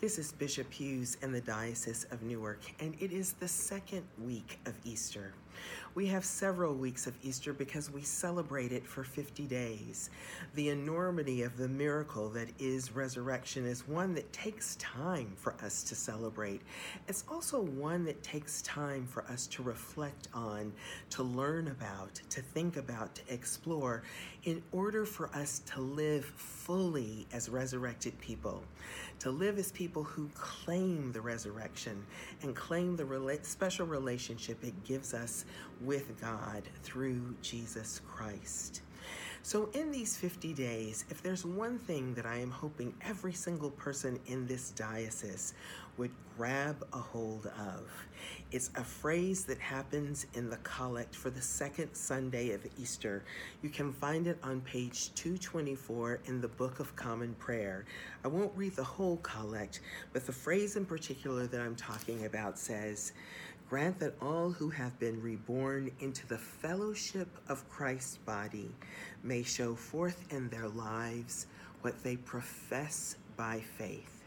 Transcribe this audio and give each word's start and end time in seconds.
This 0.00 0.16
is 0.16 0.30
Bishop 0.30 0.72
Hughes 0.72 1.16
in 1.22 1.32
the 1.32 1.40
Diocese 1.40 2.06
of 2.12 2.22
Newark, 2.22 2.60
and 2.78 2.94
it 3.00 3.10
is 3.10 3.32
the 3.32 3.48
second 3.48 4.04
week 4.24 4.60
of 4.64 4.74
Easter. 4.84 5.32
We 5.94 6.06
have 6.06 6.24
several 6.24 6.74
weeks 6.74 7.06
of 7.06 7.16
Easter 7.22 7.52
because 7.52 7.90
we 7.90 8.02
celebrate 8.02 8.70
it 8.72 8.86
for 8.86 9.02
50 9.02 9.46
days. 9.46 10.10
The 10.54 10.68
enormity 10.68 11.42
of 11.42 11.56
the 11.56 11.68
miracle 11.68 12.28
that 12.30 12.48
is 12.58 12.94
resurrection 12.94 13.66
is 13.66 13.88
one 13.88 14.14
that 14.14 14.32
takes 14.32 14.76
time 14.76 15.32
for 15.36 15.54
us 15.62 15.82
to 15.84 15.94
celebrate. 15.94 16.60
It's 17.08 17.24
also 17.28 17.62
one 17.62 18.04
that 18.04 18.22
takes 18.22 18.62
time 18.62 19.06
for 19.06 19.24
us 19.24 19.46
to 19.48 19.62
reflect 19.62 20.28
on, 20.32 20.72
to 21.10 21.22
learn 21.22 21.68
about, 21.68 22.20
to 22.30 22.42
think 22.42 22.76
about, 22.76 23.14
to 23.16 23.22
explore, 23.28 24.02
in 24.44 24.62
order 24.72 25.04
for 25.04 25.28
us 25.34 25.60
to 25.66 25.80
live 25.80 26.24
fully 26.24 27.26
as 27.32 27.48
resurrected 27.48 28.18
people, 28.20 28.62
to 29.18 29.30
live 29.30 29.58
as 29.58 29.72
people 29.72 30.04
who 30.04 30.30
claim 30.34 31.12
the 31.12 31.20
resurrection 31.20 32.04
and 32.42 32.54
claim 32.54 32.96
the 32.96 33.02
rela- 33.02 33.44
special 33.44 33.86
relationship 33.86 34.62
it 34.62 34.84
gives 34.84 35.12
us 35.12 35.44
with 35.80 36.20
God 36.20 36.62
through 36.82 37.34
Jesus 37.42 38.00
Christ. 38.06 38.82
So, 39.42 39.70
in 39.72 39.90
these 39.90 40.16
50 40.16 40.52
days, 40.52 41.04
if 41.08 41.22
there's 41.22 41.44
one 41.44 41.78
thing 41.78 42.12
that 42.14 42.26
I 42.26 42.36
am 42.36 42.50
hoping 42.50 42.92
every 43.00 43.32
single 43.32 43.70
person 43.70 44.18
in 44.26 44.46
this 44.46 44.72
diocese 44.72 45.54
would 45.96 46.10
grab 46.36 46.84
a 46.92 46.98
hold 46.98 47.46
of, 47.46 47.90
it's 48.50 48.70
a 48.76 48.84
phrase 48.84 49.44
that 49.44 49.58
happens 49.58 50.26
in 50.34 50.50
the 50.50 50.58
collect 50.58 51.14
for 51.14 51.30
the 51.30 51.40
second 51.40 51.94
Sunday 51.94 52.50
of 52.50 52.66
Easter. 52.78 53.24
You 53.62 53.70
can 53.70 53.92
find 53.92 54.26
it 54.26 54.38
on 54.42 54.60
page 54.62 55.14
224 55.14 56.20
in 56.26 56.40
the 56.40 56.48
Book 56.48 56.80
of 56.80 56.94
Common 56.96 57.34
Prayer. 57.34 57.86
I 58.24 58.28
won't 58.28 58.52
read 58.56 58.76
the 58.76 58.84
whole 58.84 59.18
collect, 59.18 59.80
but 60.12 60.26
the 60.26 60.32
phrase 60.32 60.76
in 60.76 60.84
particular 60.84 61.46
that 61.46 61.60
I'm 61.60 61.76
talking 61.76 62.26
about 62.26 62.58
says, 62.58 63.12
Grant 63.68 63.98
that 63.98 64.14
all 64.22 64.50
who 64.50 64.70
have 64.70 64.98
been 64.98 65.20
reborn 65.20 65.90
into 66.00 66.26
the 66.26 66.38
fellowship 66.38 67.28
of 67.50 67.68
Christ's 67.68 68.16
body 68.16 68.70
may 69.22 69.42
show 69.42 69.74
forth 69.74 70.24
in 70.30 70.48
their 70.48 70.68
lives 70.68 71.46
what 71.82 72.02
they 72.02 72.16
profess 72.16 73.16
by 73.36 73.60
faith. 73.76 74.22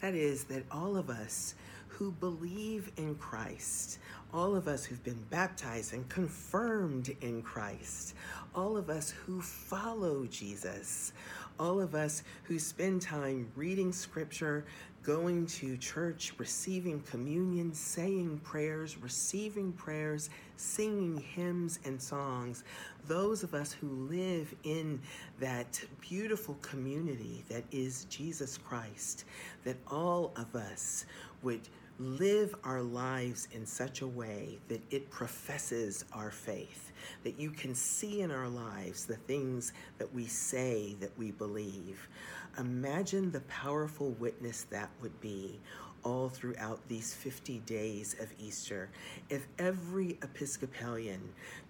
That 0.00 0.14
is, 0.14 0.44
that 0.44 0.64
all 0.70 0.98
of 0.98 1.08
us 1.08 1.54
who 1.88 2.12
believe 2.12 2.92
in 2.96 3.14
Christ, 3.16 3.98
all 4.32 4.54
of 4.54 4.68
us 4.68 4.84
who've 4.84 5.02
been 5.02 5.24
baptized 5.30 5.92
and 5.94 6.08
confirmed 6.08 7.14
in 7.20 7.42
Christ, 7.42 8.14
all 8.54 8.76
of 8.76 8.90
us 8.90 9.10
who 9.10 9.40
follow 9.40 10.26
Jesus, 10.26 11.12
all 11.58 11.80
of 11.80 11.94
us 11.94 12.22
who 12.44 12.58
spend 12.58 13.02
time 13.02 13.50
reading 13.56 13.92
scripture, 13.92 14.64
going 15.02 15.46
to 15.46 15.76
church, 15.78 16.34
receiving 16.38 17.00
communion, 17.00 17.72
saying 17.72 18.38
prayers, 18.44 18.98
receiving 18.98 19.72
prayers, 19.72 20.28
singing 20.56 21.16
hymns 21.34 21.78
and 21.84 22.00
songs, 22.00 22.62
those 23.06 23.42
of 23.42 23.54
us 23.54 23.72
who 23.72 23.88
live 23.88 24.54
in 24.64 25.00
that 25.40 25.80
beautiful 26.00 26.58
community 26.60 27.42
that 27.48 27.64
is 27.72 28.04
Jesus 28.10 28.58
Christ, 28.58 29.24
that 29.64 29.76
all 29.90 30.32
of 30.36 30.54
us 30.54 31.06
would 31.42 31.68
live 31.98 32.54
our 32.62 32.80
lives 32.80 33.48
in 33.52 33.66
such 33.66 34.02
a 34.02 34.06
way 34.06 34.58
that 34.68 34.80
it 34.90 35.10
professes 35.10 36.04
our 36.12 36.30
faith, 36.30 36.92
that 37.24 37.40
you 37.40 37.50
can 37.50 37.74
see 37.74 38.20
in 38.20 38.30
our 38.30 38.48
lives 38.48 39.04
the 39.04 39.16
things 39.16 39.72
that 39.98 40.12
we 40.14 40.24
say 40.26 40.94
that 41.00 41.16
we 41.18 41.32
believe. 41.32 42.08
Imagine 42.56 43.32
the 43.32 43.40
powerful 43.42 44.10
witness 44.12 44.62
that 44.70 44.90
would 45.02 45.20
be 45.20 45.58
all 46.04 46.28
throughout 46.28 46.86
these 46.88 47.14
50 47.14 47.60
days 47.60 48.16
of 48.20 48.28
Easter. 48.38 48.88
If 49.28 49.46
every 49.58 50.18
Episcopalian 50.22 51.20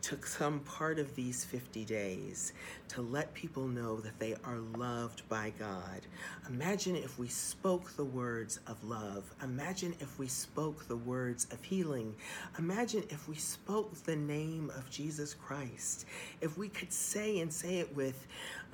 took 0.02 0.26
some 0.26 0.60
part 0.60 0.98
of 0.98 1.14
these 1.14 1.44
50 1.44 1.84
days 1.84 2.52
to 2.88 3.02
let 3.02 3.34
people 3.34 3.66
know 3.66 4.00
that 4.00 4.18
they 4.18 4.36
are 4.44 4.58
loved 4.76 5.28
by 5.28 5.52
God, 5.58 6.00
imagine 6.48 6.96
if 6.96 7.18
we 7.18 7.28
spoke 7.28 7.90
the 7.96 8.04
words 8.04 8.60
of 8.66 8.82
love. 8.84 9.24
Imagine 9.42 9.94
if 10.00 10.18
we 10.18 10.28
spoke 10.28 10.86
the 10.88 10.96
words 10.96 11.46
of 11.50 11.62
healing. 11.62 12.14
Imagine 12.58 13.04
if 13.10 13.28
we 13.28 13.36
spoke 13.36 13.94
the 14.04 14.16
name 14.16 14.70
of 14.76 14.88
Jesus 14.90 15.34
Christ. 15.34 16.06
If 16.40 16.56
we 16.56 16.68
could 16.68 16.92
say 16.92 17.40
and 17.40 17.52
say 17.52 17.78
it 17.78 17.94
with 17.94 18.26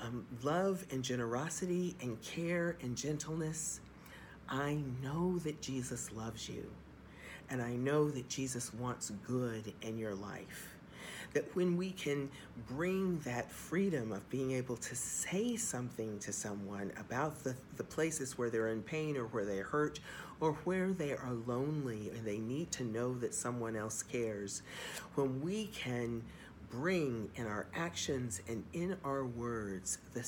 um, 0.02 0.26
love 0.42 0.84
and 0.90 1.02
generosity 1.02 1.96
and 2.00 2.20
care 2.22 2.76
and 2.82 2.96
gentleness. 2.96 3.80
I 4.48 4.78
know 5.02 5.38
that 5.38 5.60
Jesus 5.60 6.12
loves 6.12 6.48
you, 6.48 6.70
and 7.50 7.62
I 7.62 7.72
know 7.74 8.10
that 8.10 8.28
Jesus 8.28 8.72
wants 8.74 9.10
good 9.26 9.72
in 9.82 9.98
your 9.98 10.14
life. 10.14 10.74
That 11.32 11.54
when 11.56 11.76
we 11.76 11.90
can 11.90 12.30
bring 12.68 13.18
that 13.20 13.50
freedom 13.50 14.12
of 14.12 14.28
being 14.30 14.52
able 14.52 14.76
to 14.76 14.94
say 14.94 15.56
something 15.56 16.18
to 16.20 16.32
someone 16.32 16.92
about 16.98 17.42
the, 17.42 17.56
the 17.76 17.84
places 17.84 18.38
where 18.38 18.50
they're 18.50 18.68
in 18.68 18.82
pain 18.82 19.16
or 19.16 19.24
where 19.26 19.44
they're 19.44 19.64
hurt 19.64 19.98
or 20.40 20.52
where 20.64 20.92
they 20.92 21.12
are 21.12 21.32
lonely 21.46 22.10
and 22.10 22.24
they 22.24 22.38
need 22.38 22.70
to 22.72 22.84
know 22.84 23.14
that 23.18 23.34
someone 23.34 23.74
else 23.76 24.02
cares, 24.02 24.62
when 25.14 25.40
we 25.42 25.66
can 25.66 26.22
bring 26.70 27.28
in 27.36 27.46
our 27.46 27.66
actions 27.74 28.40
and 28.48 28.64
in 28.72 28.96
our 29.04 29.24
words 29.24 29.98
the, 30.12 30.20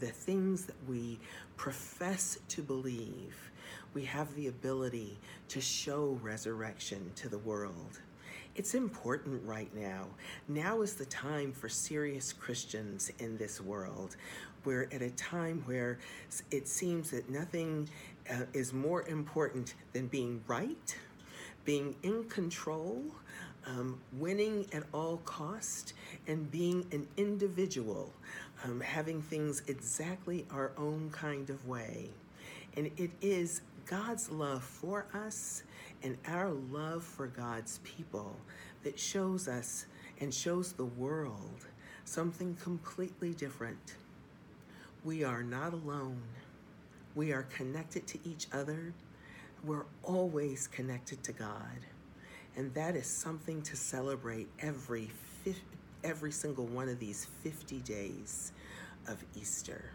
the 0.00 0.06
things 0.06 0.66
that 0.66 0.76
we 0.88 1.18
profess 1.56 2.38
to 2.48 2.62
believe, 2.62 3.51
we 3.94 4.04
have 4.04 4.34
the 4.34 4.48
ability 4.48 5.18
to 5.48 5.60
show 5.60 6.18
resurrection 6.22 7.10
to 7.16 7.28
the 7.28 7.38
world. 7.38 8.00
It's 8.54 8.74
important 8.74 9.42
right 9.46 9.74
now. 9.74 10.08
Now 10.46 10.82
is 10.82 10.94
the 10.94 11.06
time 11.06 11.52
for 11.52 11.70
serious 11.70 12.32
Christians 12.32 13.10
in 13.18 13.38
this 13.38 13.60
world. 13.60 14.16
We're 14.64 14.88
at 14.92 15.00
a 15.00 15.10
time 15.10 15.62
where 15.64 15.98
it 16.50 16.68
seems 16.68 17.10
that 17.10 17.30
nothing 17.30 17.88
uh, 18.30 18.44
is 18.52 18.72
more 18.72 19.08
important 19.08 19.74
than 19.94 20.06
being 20.06 20.42
right, 20.46 20.96
being 21.64 21.96
in 22.02 22.24
control, 22.24 23.02
um, 23.66 23.98
winning 24.12 24.66
at 24.72 24.82
all 24.92 25.18
cost, 25.24 25.94
and 26.26 26.50
being 26.50 26.86
an 26.92 27.06
individual, 27.16 28.12
um, 28.64 28.80
having 28.80 29.22
things 29.22 29.62
exactly 29.66 30.44
our 30.50 30.72
own 30.76 31.10
kind 31.10 31.48
of 31.48 31.66
way. 31.66 32.10
And 32.76 32.90
it 32.96 33.10
is 33.20 33.62
God's 33.86 34.30
love 34.30 34.62
for 34.62 35.06
us 35.14 35.62
and 36.02 36.16
our 36.26 36.50
love 36.50 37.04
for 37.04 37.26
God's 37.26 37.78
people 37.84 38.36
that 38.82 38.98
shows 38.98 39.48
us 39.48 39.86
and 40.20 40.32
shows 40.32 40.72
the 40.72 40.84
world 40.84 41.66
something 42.04 42.56
completely 42.62 43.34
different. 43.34 43.96
We 45.04 45.24
are 45.24 45.42
not 45.42 45.72
alone. 45.72 46.22
We 47.14 47.32
are 47.32 47.42
connected 47.44 48.06
to 48.08 48.18
each 48.24 48.46
other. 48.52 48.94
We're 49.64 49.86
always 50.02 50.66
connected 50.66 51.22
to 51.24 51.32
God. 51.32 51.86
And 52.56 52.72
that 52.74 52.96
is 52.96 53.06
something 53.06 53.62
to 53.62 53.76
celebrate 53.76 54.48
every 54.60 55.10
every 56.04 56.32
single 56.32 56.66
one 56.66 56.88
of 56.88 56.98
these 56.98 57.26
50 57.42 57.78
days 57.80 58.52
of 59.06 59.24
Easter. 59.36 59.90